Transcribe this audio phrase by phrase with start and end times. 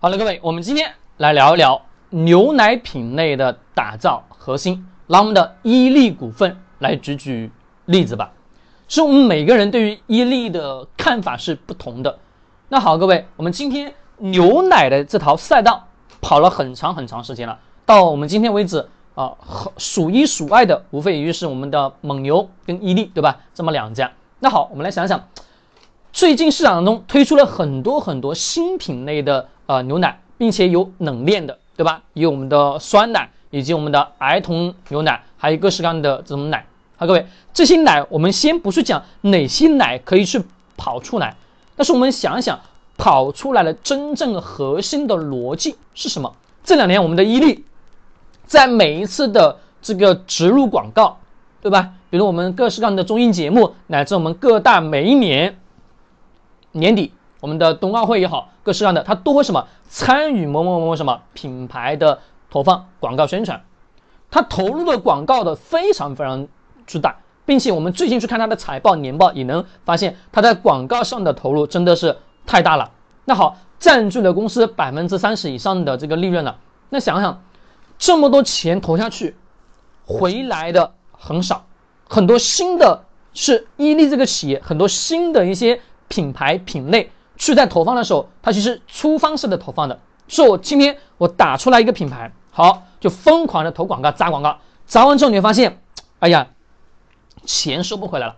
[0.00, 7.50] 好了，各位，我们今天来聊一聊牛奶品类的打造核心，拿我们的伊利股份来举举
[7.86, 8.30] 例子吧。
[8.86, 12.16] 是我们每个人对于伊利的看法是不同的。
[12.68, 15.88] 那好，各位，我们今天牛奶的这条赛道
[16.20, 19.36] 跑了很长很长时间了，到我们今天为止啊，
[19.78, 23.40] 数一数二的无非也就是我们的蒙牛跟伊利，对吧？
[23.52, 24.12] 这么两家。
[24.38, 25.26] 那好，我们来想想，
[26.18, 29.48] 最近市场中推出了很多很多新品类的。
[29.66, 32.02] 呃，牛奶，并且有冷链的，对吧？
[32.14, 36.66] 有我们的酸奶，以及我们的儿童牛奶，还有各式各样的这种奶。
[36.96, 40.42] 好，各位，这些奶我们先不去讲哪些奶可以去
[40.76, 41.36] 跑出来，
[41.76, 42.58] 但是我们想想，
[42.96, 46.34] 跑出来的真正核心的逻辑是什么？
[46.64, 47.64] 这两年我们的伊利，
[48.44, 51.16] 在每一次的这个植入广告，
[51.62, 51.90] 对吧？
[52.10, 55.14] 比如我们各式各样的综艺节目，乃至我们各大每一
[56.72, 57.12] 年底。
[57.40, 62.18] 我们的冬奥会也好，各式各样的，它都会什么参与某某某某什么品牌的
[62.50, 63.62] 投放广告宣传，
[64.28, 66.48] 它投入的广告的非常非常
[66.84, 67.16] 巨大，
[67.46, 72.90] 并且我们最近去看它的财报年报，也能发现它在广告上的投入真的是太大了。
[73.24, 76.58] 那好，占据了公司百分之三十以上的这个利润了。
[76.88, 77.40] 那想想，
[77.98, 79.36] 这么多钱投下去，
[80.04, 81.66] 回来的很少，
[82.08, 87.10] 很多新的是伊利这个企业，很多新的一些品牌品类。
[87.40, 95.80] 去在投放的时候，它其实粗方式的投放的，说我今天我打出来一个品牌，好，就疯狂的投广告砸广告，砸完之后你会发现，
[96.18, 96.48] 哎呀，
[97.44, 98.34] 钱收不回来了。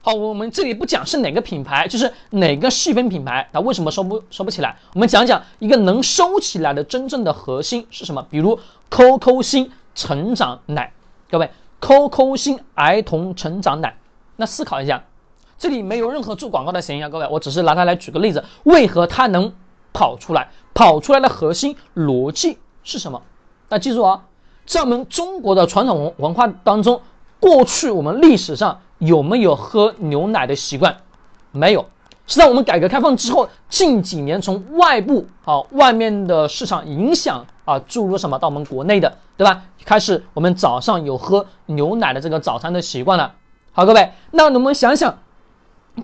[0.00, 4.76] 好，我们这里不讲是哪个品牌，就是哪个细分品牌，它为什么收不收不起来？
[4.92, 8.26] 我们讲讲一个能收起来的真正的核心是什么？
[8.28, 10.92] 比如扣扣星成长奶，
[11.30, 13.96] 各位扣扣星儿童成长奶，
[14.34, 15.04] 那思考一下。
[15.62, 19.52] 这里没有任何做广告的嫌疑啊，各位，我只是拿它来举个例子，为何它能
[19.92, 20.50] 跑出来？
[20.74, 23.22] 跑出来的核心逻辑是什么？
[23.68, 24.24] 那记住啊，
[24.66, 27.00] 在我们中国的传统文文化当中，
[27.38, 30.96] 过去我们历史上有没有喝牛奶的习惯？
[31.52, 31.86] 没有，
[32.26, 39.62] 是在我们改革开放之后，近几年从外部啊外面的市场影响啊注入什么到我们国内的，对吧？
[39.84, 43.34] 开始我们早上有喝牛奶的这个早餐的习惯了。
[43.70, 45.18] 好，各位，那我们想想。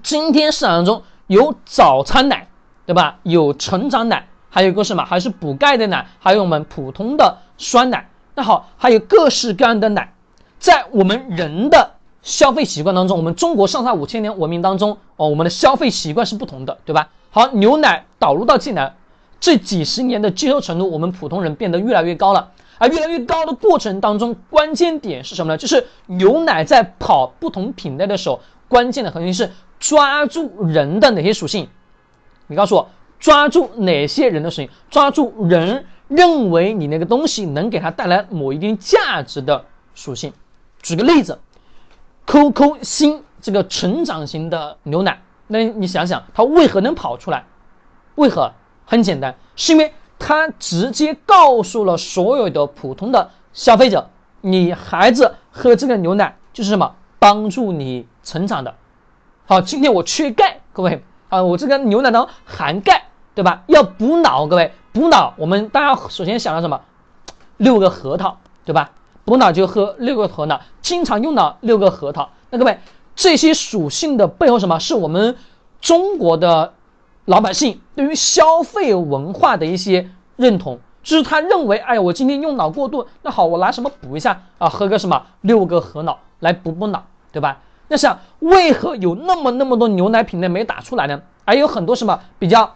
[0.02, 2.46] 今天市场当中有早餐奶，
[2.84, 3.18] 对吧？
[3.22, 5.04] 有成长奶，还有一个什么？
[5.04, 8.10] 还是补钙的奶，还有我们普通的酸奶。
[8.34, 10.12] 那好，还有各式各样的奶，
[10.58, 17.08] 在我们人的消费习惯当中，我们中国上下五千年文明当中，哦，我们的消费习惯是不同的，对吧？
[17.30, 18.94] 好，牛奶导入到进来，
[19.40, 22.50] 这几十年的接受程度，我们普通人变得越来越高了。
[22.80, 25.58] 而越来越高的过程当中，关键点是什么呢？
[25.58, 29.50] 就是牛奶在跑不同品类的时候，关键的核心是。
[29.80, 31.68] 抓住人的哪些属性？
[32.48, 32.88] 你告诉我，
[33.20, 34.68] 抓住哪些人的属性？
[34.90, 39.64] 抓住人认为你那个东西能给他带来某一定价值的
[39.94, 40.32] 属性。
[40.82, 41.38] 举个例子
[42.26, 47.44] ，QQ 星这个成长型的牛奶，那你想想它为何能跑出来？
[48.16, 48.50] 为何？
[48.84, 56.96] 很简单，是因为它直接告诉了所有的普通的消费者，你孩子喝这个牛奶就是什么？
[57.18, 58.74] 帮助你成长的。
[59.46, 63.62] 好，今天我缺钙，各位啊，我这个牛奶当中含钙，对吧？
[63.66, 66.80] 要补脑，各位补脑，我们大家首先想到什么？
[67.56, 68.90] 六个核桃，对吧？
[69.24, 72.30] 补脑就喝六个核桃，经常用到六个核桃。
[72.50, 72.78] 那各位，
[73.14, 74.78] 这些属性的背后什么？
[74.78, 75.36] 是我们
[75.80, 76.74] 中国的
[77.24, 84.68] 老百姓对于消费文化的一些认同，就是他认为，哎，我今天用脑过度，那好，我拿什么补一下啊？
[84.68, 87.02] 喝个什么六个核脑来补补脑，
[87.32, 87.62] 对吧？
[87.88, 91.22] 那想为何有那么那么多牛奶品类没打出来呢？
[91.46, 92.74] 还有很多什么比较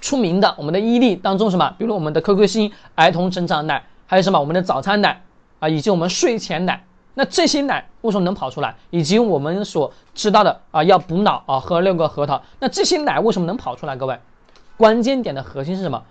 [0.00, 5.20] 出名的，我们的伊利当中什么，比如我们的 QQ 星儿童成长奶，还有什么我们的早餐奶
[5.58, 6.84] 啊，以及我们睡前奶。
[7.14, 8.76] 那这些奶为什么能跑出来？
[8.90, 12.40] 以及我们所知道的啊，要补脑啊，喝六个核桃。
[12.60, 13.96] 那这些奶为什么能跑出来？
[13.96, 14.16] 各位，
[14.76, 16.04] 关键点的核心是什么？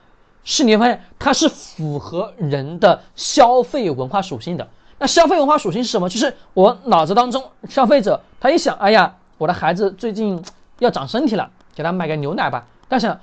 [0.43, 4.67] 是你会发现它是符合人的消费文化属性的。
[4.97, 6.09] 那消费文化属性是什么？
[6.09, 10.43] 就是我脑子当中，消费者他一想，哎呀，我的孩子最近
[10.79, 12.67] 要长身体了，给他买个牛奶吧。
[12.89, 13.17] 但是，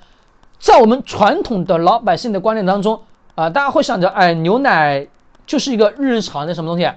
[0.59, 3.01] 在我们传统的老百姓的观念当中，
[3.35, 5.07] 啊，大家会想着，哎，牛奶
[5.45, 6.91] 就是一个日常的什么东西？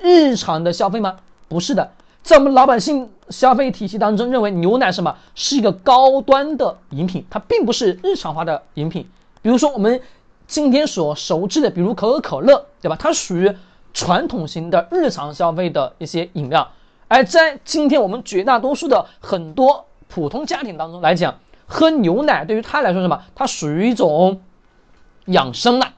[0.00, 1.16] 日常的消费吗？
[1.48, 1.90] 不是的，
[2.22, 9.08] 在我们老百姓消费体系当中，认为牛奶什么是一个高端的饮品，它并不是日常化的饮品。
[9.42, 10.00] 比如说我们
[10.46, 12.96] 今天所熟知的，比如可口可乐，对吧？
[12.98, 13.54] 它属于。
[13.94, 16.66] 传统型的日常消费的一些饮料，
[17.08, 21.34] 而在今天我们绝大多数的很多普通家庭当中来讲，
[21.66, 23.22] 喝牛奶对于他来说什么？
[23.34, 24.40] 它属于一种
[25.26, 25.92] 养生了，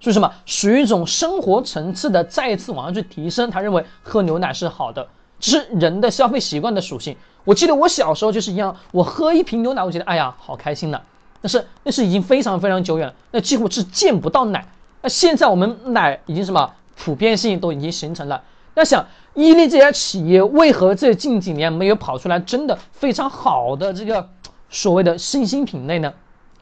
[0.00, 0.32] 属于什么？
[0.46, 3.50] 属于一种生活层次的再一次往上去提升。
[3.50, 5.06] 他认为喝牛奶是好的，
[5.38, 7.14] 这是人的消费习惯的属性。
[7.44, 11.02] 我记得我小时候就是一样，我喝一瓶牛奶，我觉得哎呀好开心的。
[11.44, 14.66] 但是那是已经非常非常久远了，那几乎是见不到奶。
[15.02, 18.42] 那现在我们奶已经什么普遍性都已经形成了。
[18.72, 19.04] 那想
[19.34, 24.26] 伊利这家企业为何这近几年没有跑出来真的非常好的这个
[24.70, 26.10] 所谓的新兴品类呢？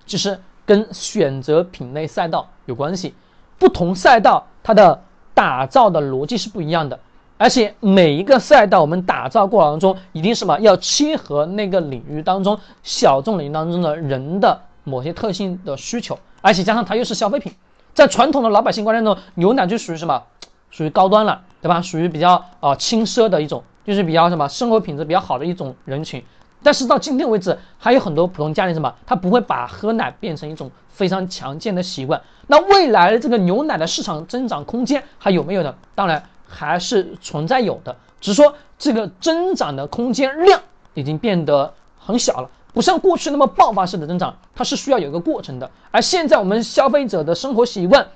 [0.05, 0.37] 就是
[0.67, 3.14] 跟选择品类赛道有关系。
[3.61, 5.00] 不同赛道它的
[5.32, 6.99] 打造的逻辑是不一样的。
[7.38, 17.52] 而且每一个赛道，我们打造过程中一定什么要切合那个领域当中小众领域当中的人的某些特性的需求，而且加上它又是消费品，
[17.94, 20.23] 在传统的老百姓观念中，牛奶就属于什么？
[20.70, 21.81] 属于高端了，对吧？
[21.82, 26.23] 属于比较啊轻奢的一种，就是比较什么生活品质比较好的一种人群。
[26.62, 32.20] 但是到今天为止，还有很多普通家庭什么，他不会把喝奶变成一种非常强健的习惯。
[32.46, 35.75] 那未来的这个牛奶的市场增长空间还有没有呢？
[35.94, 36.23] 当然。
[36.55, 40.61] 还是存在有的，只是说这个增长的空间量
[40.93, 45.70] 已经变得很小了，不像过去那么爆发式的增长，它是需要有一个过程的。
[45.90, 48.08] 而现在我们消费者的生活习惯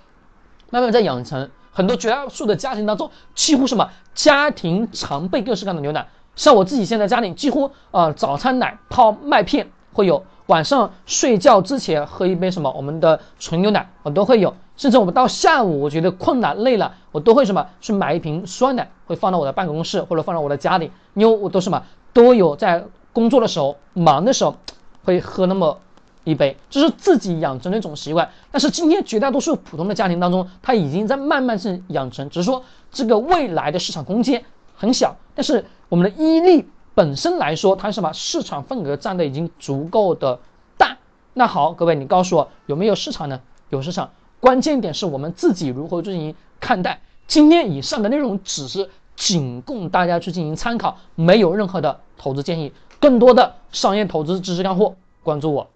[0.70, 14.54] 慢慢在养成，很多绝大多数的家庭当中，几乎什么家庭常备各式各样的牛奶，像我自己现在家里几乎啊早餐奶泡麦片会有，晚上睡觉之前喝一杯什么我们的纯牛奶我都会有。
[14.76, 21.82] 甚至我们到下午，我觉得困难累了，我都会什么去买一瓶酸奶，会放到我的办公室或者放到我的家里，因为我都什么
[22.12, 22.84] 都有在
[23.16, 24.54] 工作的时候忙的时候
[25.02, 25.78] 会喝那么
[26.24, 28.28] 一杯，这是自己养成的一种习惯。
[28.50, 35.16] 但是今天绝大多数普通的家庭当中，它已经在慢慢是养成，只是说这个未来的市场空间很小。
[35.34, 40.38] 但是我们的伊利本身来说，它什么市场份额占的已经足够的
[40.76, 40.98] 大。
[41.32, 43.40] 那好，各位你告诉我有没有市场呢？
[43.70, 44.10] 有市场。
[44.40, 47.00] 关键点是我们自己如何进行看待。
[47.26, 52.70] 今天以上的内容只是仅供大家去进行参考，没有任何的投资建议。
[53.00, 55.68] 更多的商业投资知识干货，关注我。